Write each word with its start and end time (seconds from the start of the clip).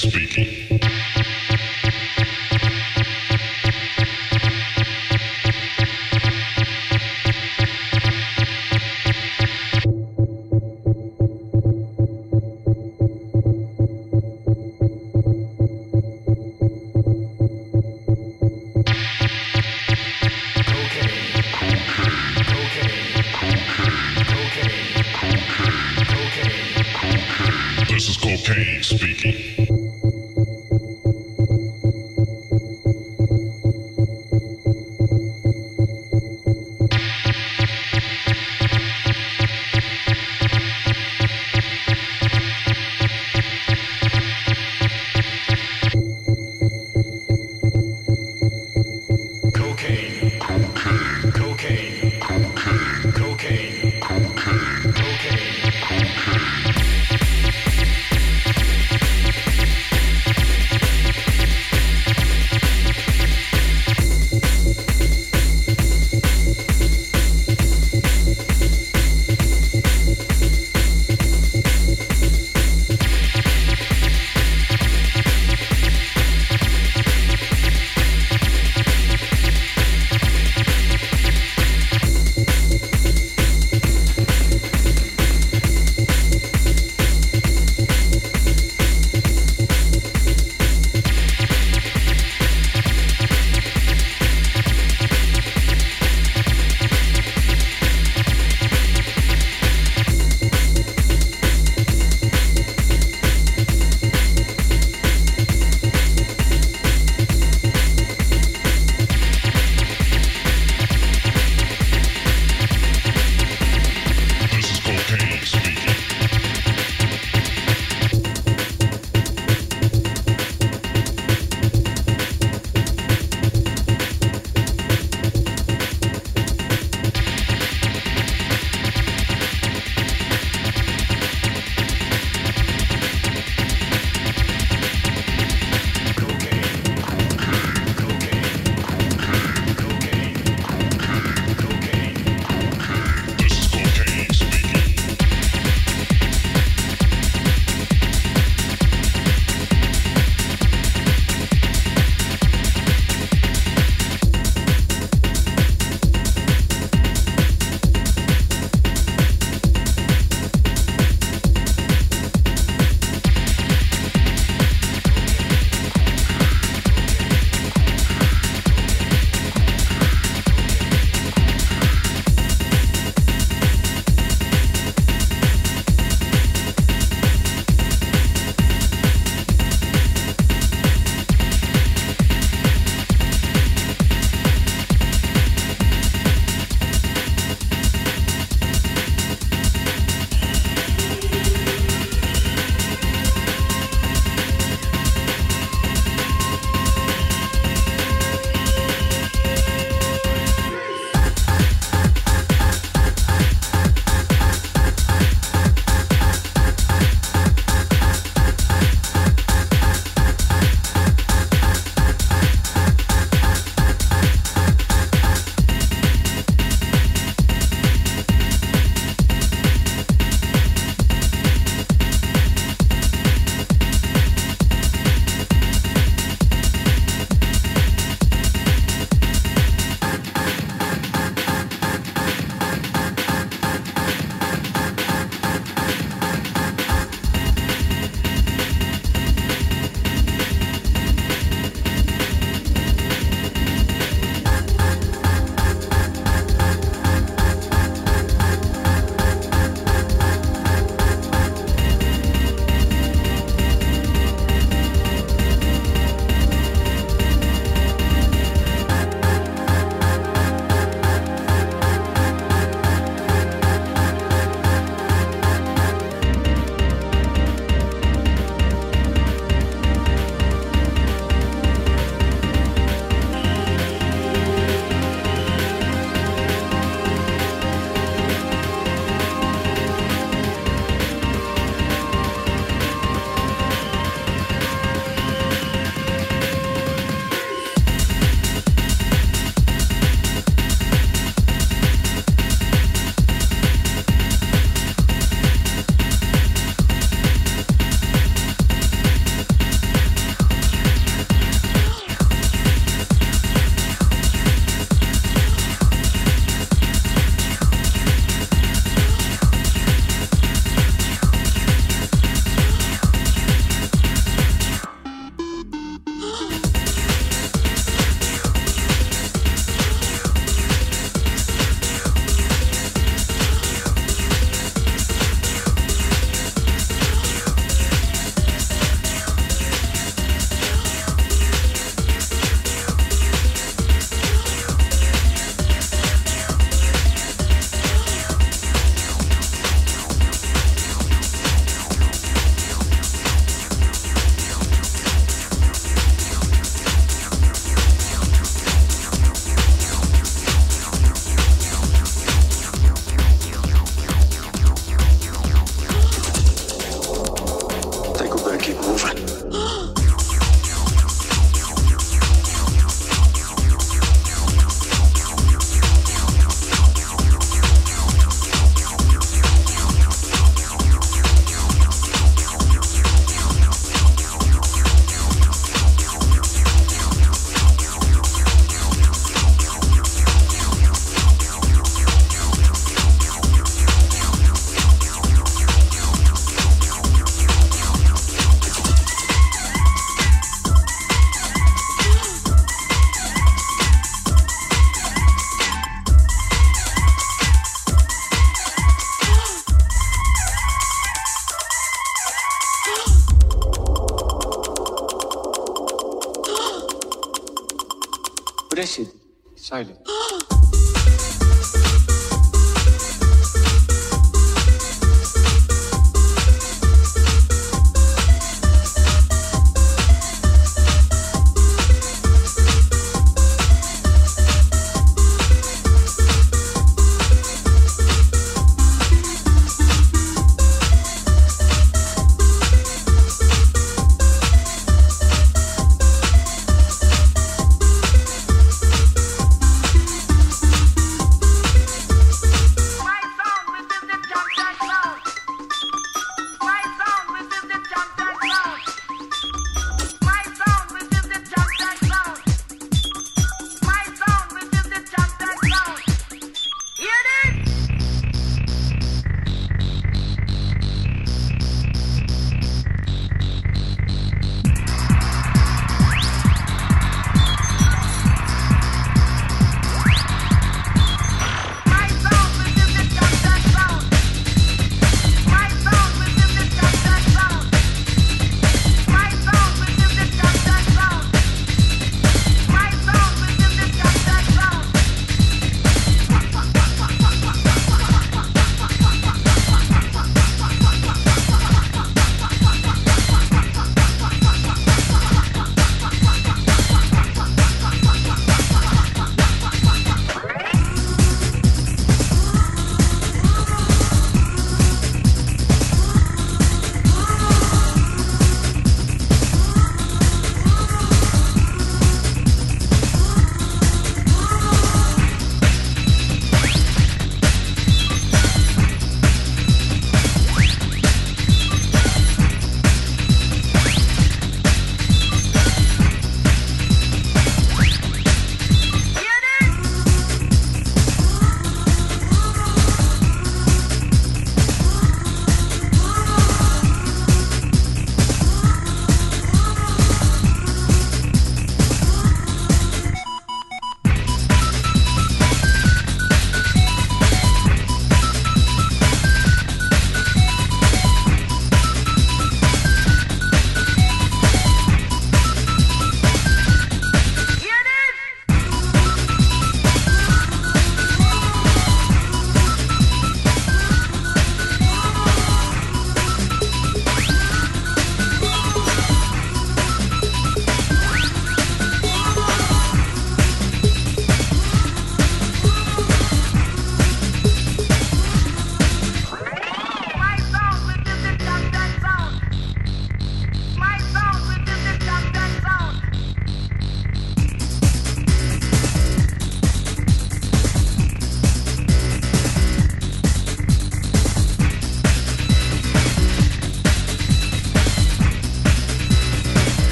Speaking. 0.00 0.69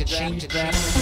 to 0.00 0.06
change 0.06 0.48
that. 0.48 0.99